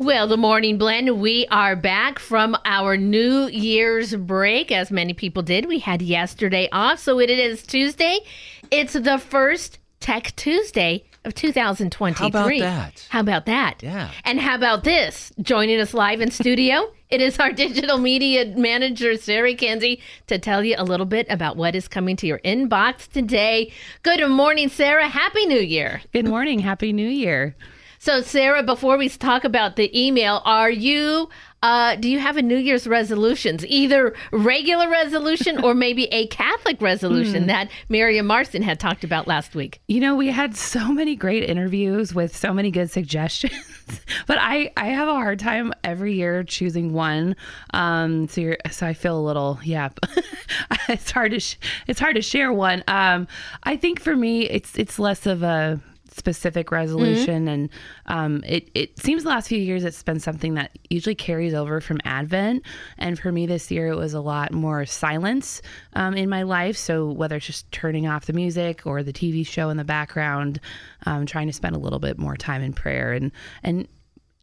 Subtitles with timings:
[0.00, 5.42] Well, the morning blend, we are back from our New Year's break, as many people
[5.42, 5.66] did.
[5.66, 8.20] We had yesterday off, so it is Tuesday.
[8.70, 12.14] It's the first Tech Tuesday of 2023.
[12.20, 13.06] How about that?
[13.08, 13.82] How about that?
[13.82, 14.12] Yeah.
[14.24, 15.32] And how about this?
[15.42, 20.62] Joining us live in studio, it is our digital media manager, Sarah Kuenzi, to tell
[20.62, 23.72] you a little bit about what is coming to your inbox today.
[24.04, 25.08] Good morning, Sarah.
[25.08, 26.02] Happy New Year.
[26.12, 26.60] Good morning.
[26.60, 27.56] Happy New Year.
[28.00, 31.28] So, Sarah, before we talk about the email, are you,
[31.64, 36.80] uh, do you have a New Year's resolutions, either regular resolution or maybe a Catholic
[36.80, 39.80] resolution that Miriam Marston had talked about last week?
[39.88, 43.52] You know, we had so many great interviews with so many good suggestions,
[44.28, 47.34] but I I have a hard time every year choosing one.
[47.74, 49.88] Um, so you're, so I feel a little yeah.
[50.88, 51.56] it's hard to sh-
[51.88, 52.84] it's hard to share one.
[52.86, 53.26] Um,
[53.64, 55.80] I think for me, it's it's less of a
[56.18, 57.48] specific resolution.
[57.48, 57.70] And
[58.06, 61.80] um, it, it seems the last few years it's been something that usually carries over
[61.80, 62.64] from advent.
[62.98, 65.62] And for me this year it was a lot more silence
[65.94, 66.76] um, in my life.
[66.76, 70.60] So whether it's just turning off the music or the tv show in the background
[71.06, 73.12] um, trying to spend a little bit more time in prayer.
[73.12, 73.88] And and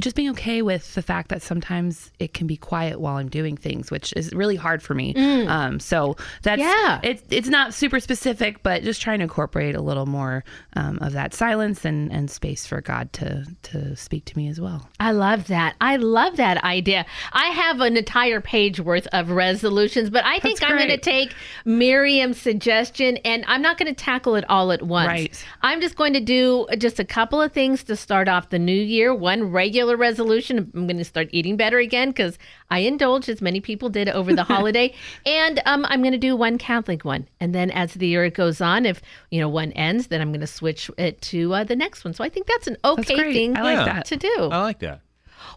[0.00, 3.56] just being okay with the fact that sometimes it can be quiet while I'm doing
[3.56, 5.14] things, which is really hard for me.
[5.46, 6.98] Um, so that's Yeah.
[7.04, 10.42] it's it's not super specific, but just trying to incorporate a little more
[10.74, 14.60] um, of that silence and, and space for God to to speak to me as
[14.60, 14.88] well.
[14.98, 15.76] I love that.
[15.80, 17.06] I love that idea.
[17.32, 21.34] I have an entire page worth of resolutions, but I think I'm going to take
[21.64, 25.06] Miriam's suggestion and I'm not going to tackle it all at once.
[25.06, 25.44] Right.
[25.62, 28.72] I'm just going to do just a couple of things to start off the new
[28.72, 29.14] year.
[29.14, 30.70] One regular resolution.
[30.74, 32.38] I'm going to start eating better again because
[32.70, 34.94] I indulged as many people did over the holiday.
[35.26, 37.28] And um, I'm going to do one Catholic one.
[37.40, 40.40] And then as the year goes on, if, you know, one ends, then I'm going
[40.40, 42.14] to switch it to uh, the next one.
[42.14, 43.32] So I think that's an okay great.
[43.34, 43.92] thing I like Yeah.
[43.94, 44.06] that.
[44.06, 44.34] to do.
[44.50, 45.00] I like that.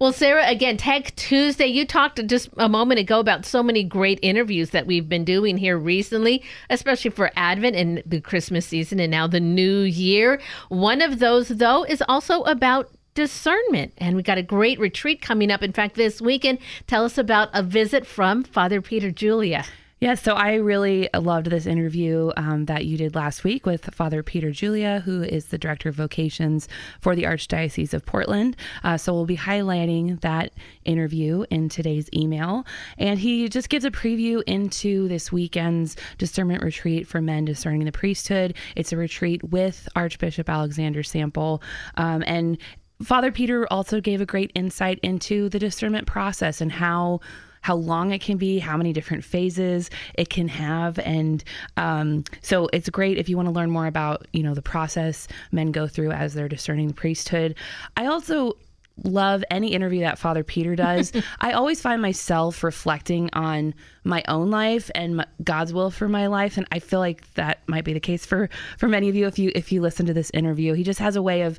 [0.00, 4.18] Well, Sarah, again, Tech Tuesday, you talked just a moment ago about so many great
[4.22, 9.10] interviews that we've been doing here recently, especially for Advent and the Christmas season and
[9.10, 10.40] now the new year.
[10.68, 13.92] One of those, though, is also about discernment.
[13.98, 16.58] And we got a great retreat coming up, in fact, this weekend.
[16.86, 19.64] Tell us about a visit from Father Peter Julia.
[20.00, 24.22] Yeah, so I really loved this interview um, that you did last week with Father
[24.22, 26.68] Peter Julia, who is the director of vocations
[27.00, 28.54] for the Archdiocese of Portland.
[28.82, 30.52] Uh, so we'll be highlighting that
[30.84, 32.66] interview in today's email.
[32.98, 37.92] And he just gives a preview into this weekend's discernment retreat for men discerning the
[37.92, 38.54] priesthood.
[38.76, 41.62] It's a retreat with Archbishop Alexander Sample.
[41.96, 42.58] Um, and
[43.02, 47.20] Father Peter also gave a great insight into the discernment process and how
[47.64, 49.88] how long it can be, how many different phases
[50.18, 51.42] it can have, and
[51.78, 55.28] um, so it's great if you want to learn more about you know the process
[55.50, 57.54] men go through as they're discerning the priesthood.
[57.96, 58.58] I also
[59.02, 61.10] love any interview that Father Peter does.
[61.40, 63.74] I always find myself reflecting on
[64.04, 67.66] my own life and my, God's will for my life, and I feel like that
[67.66, 70.14] might be the case for for many of you if you if you listen to
[70.14, 70.74] this interview.
[70.74, 71.58] He just has a way of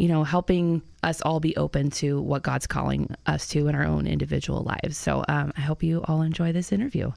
[0.00, 3.84] you know, helping us all be open to what God's calling us to in our
[3.84, 4.96] own individual lives.
[4.96, 7.12] So um, I hope you all enjoy this interview.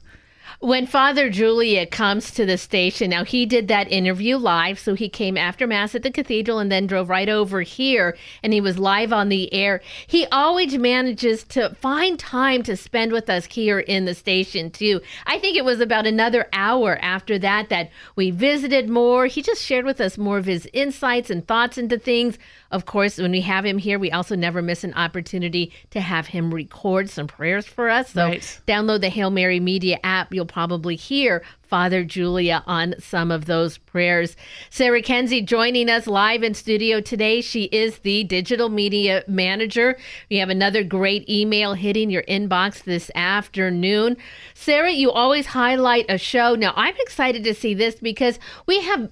[0.60, 5.08] When Father Julia comes to the station, now he did that interview live, so he
[5.08, 8.78] came after Mass at the cathedral and then drove right over here and he was
[8.78, 9.80] live on the air.
[10.06, 15.00] He always manages to find time to spend with us here in the station, too.
[15.26, 19.26] I think it was about another hour after that that we visited more.
[19.26, 22.38] He just shared with us more of his insights and thoughts into things.
[22.70, 26.26] Of course, when we have him here, we also never miss an opportunity to have
[26.28, 28.10] him record some prayers for us.
[28.12, 28.60] So Right.
[28.66, 30.33] download the Hail Mary Media app.
[30.34, 34.36] You'll probably hear Father Julia on some of those prayers.
[34.70, 37.40] Sarah Kuenzi joining us live in studio today.
[37.40, 39.96] She is the digital media manager.
[40.30, 44.16] We have another great email hitting your inbox this afternoon.
[44.54, 46.54] Sarah, you always highlight a show.
[46.54, 49.10] Now, I'm excited to see this because we have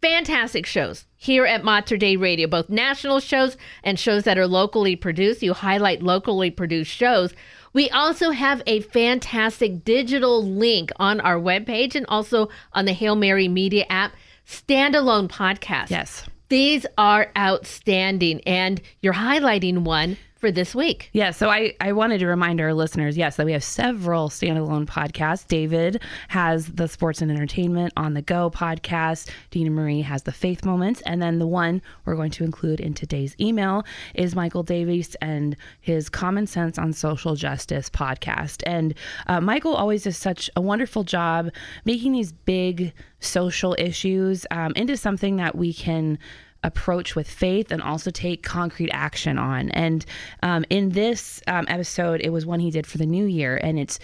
[0.00, 4.96] fantastic shows here at Mater Dei Radio, both national shows and shows that are locally
[4.96, 5.42] produced.
[5.42, 7.34] You highlight locally produced shows.
[7.72, 13.16] We also have a fantastic digital link on our webpage and also on the Hail
[13.16, 14.12] Mary Media app,
[14.46, 15.90] standalone podcast.
[15.90, 16.24] Yes.
[16.48, 21.10] These are outstanding, and you're highlighting one for this week.
[21.12, 24.86] Yeah, so I, I wanted to remind our listeners, yes, that we have several standalone
[24.86, 25.46] podcasts.
[25.46, 29.30] David has the Sports and Entertainment on the Go podcast.
[29.50, 31.00] Dina Marie has the Faith Moments.
[31.02, 35.56] And then the one we're going to include in today's email is Michael Davies and
[35.80, 38.62] his Common Sense on Social Justice podcast.
[38.64, 38.94] And
[39.26, 41.50] uh, Michael always does such a wonderful job
[41.84, 46.18] making these big social issues um, into something that we can
[46.64, 49.70] approach with faith and also take concrete action on.
[49.70, 50.04] And
[50.42, 53.78] um, in this um, episode, it was one he did for the new year, and
[53.78, 53.98] it's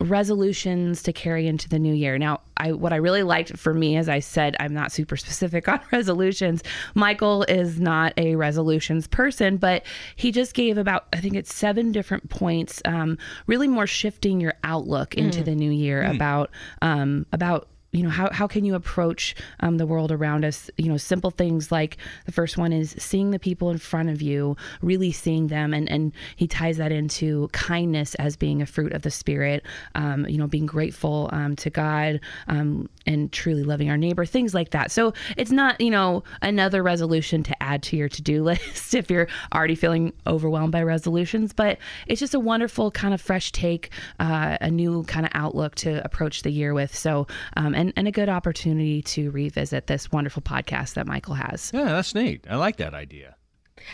[0.00, 2.18] resolutions to carry into the new year.
[2.18, 5.68] Now, I what I really liked for me, as I said, I'm not super specific
[5.70, 6.62] on resolutions.
[6.94, 9.84] Michael is not a resolutions person, but
[10.16, 13.16] he just gave about I think it's seven different points, um,
[13.46, 15.44] really more shifting your outlook into mm.
[15.46, 16.14] the new year mm.
[16.14, 16.50] about
[16.82, 20.70] um, about you know how, how can you approach um, the world around us?
[20.76, 21.96] You know simple things like
[22.26, 25.88] the first one is seeing the people in front of you really seeing them and
[25.88, 29.64] and he ties that into kindness as being a fruit of the spirit
[29.94, 34.54] um, you know being grateful um, to god um, and truly loving our neighbor things
[34.54, 34.90] like that.
[34.90, 39.28] So it's not you know another resolution to add to your to-do list if you're
[39.54, 43.90] already feeling overwhelmed by resolutions but it's just a wonderful kind of fresh take
[44.20, 46.94] uh, a new kind of outlook to approach the year with.
[46.94, 47.26] So
[47.56, 51.70] um, and and, and a good opportunity to revisit this wonderful podcast that Michael has.
[51.72, 52.46] Yeah, that's neat.
[52.48, 53.36] I like that idea.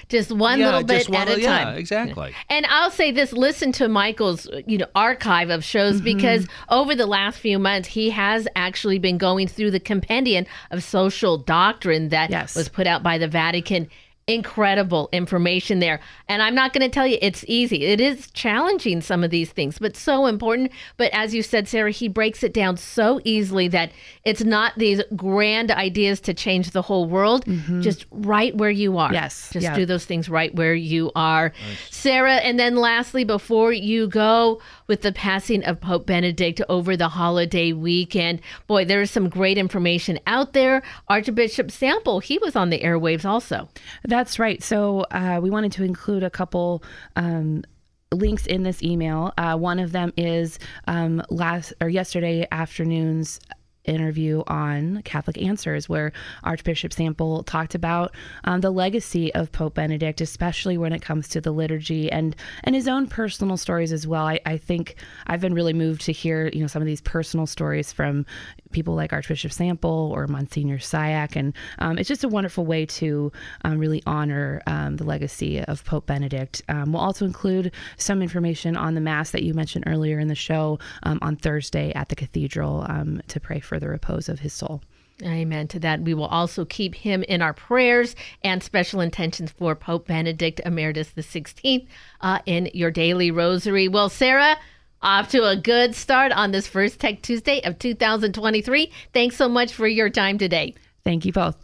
[0.08, 1.76] Just one yeah, little bit one, at a yeah, time.
[1.76, 2.34] exactly.
[2.48, 6.04] And I'll say this: listen to Michael's, you know, archive of shows mm-hmm.
[6.04, 10.82] because over the last few months, he has actually been going through the compendium of
[10.82, 12.54] social doctrine that yes.
[12.54, 13.88] was put out by the Vatican
[14.26, 16.00] incredible information there.
[16.28, 17.84] And I'm not going to tell you it's easy.
[17.84, 20.70] It is challenging some of these things, but so important.
[20.96, 23.92] But as you said, Sarah, he breaks it down so easily that
[24.24, 27.80] it's not these grand ideas to change the whole world, mm-hmm.
[27.80, 29.12] just right where you are.
[29.12, 29.50] Yes.
[29.52, 29.74] Just yeah.
[29.74, 31.52] do those things right where you are.
[31.68, 31.94] Nice.
[31.94, 37.08] Sarah, and then lastly, before you go with the passing of Pope Benedict over the
[37.08, 40.82] holiday weekend, boy, there's some great information out there.
[41.08, 43.68] Archbishop Sample, he was on the airwaves also.
[44.04, 44.62] That's right.
[44.62, 46.82] So uh, we wanted to include a couple
[47.16, 47.64] um,
[48.12, 49.32] links in this email.
[49.38, 53.40] Uh, one of them is um, last or yesterday afternoon's
[53.84, 56.12] interview on Catholic Answers, where
[56.44, 58.14] Archbishop Sample talked about
[58.44, 62.74] um, the legacy of Pope Benedict, especially when it comes to the liturgy and and
[62.74, 64.26] his own personal stories as well.
[64.26, 64.96] I, I think
[65.26, 68.26] I've been really moved to hear you know some of these personal stories from
[68.70, 73.32] people like Archbishop Sample or Monsignor Syack, and um, it's just a wonderful way to
[73.64, 76.62] um, really honor um, the legacy of Pope Benedict.
[76.68, 80.34] Um, we'll also include some information on the Mass that you mentioned earlier in the
[80.34, 82.86] show um, on Thursday at the Cathedral
[83.28, 84.82] to pray for the repose of his soul.
[85.22, 86.02] Amen to that.
[86.02, 91.10] We will also keep him in our prayers and special intentions for Pope Benedict Emeritus
[91.10, 91.86] the 16th
[92.20, 93.88] uh, in your daily rosary.
[93.88, 94.56] Well, Sarah,
[95.00, 98.90] off to a good start on this first Tech Tuesday of 2023.
[99.12, 100.74] Thanks so much for your time today.
[101.04, 101.56] Thank you both.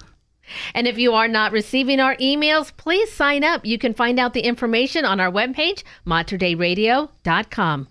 [0.75, 3.67] And if you are not receiving our emails, please sign up.
[3.67, 7.89] You can find out the information on our webpage, materdeiradio.com.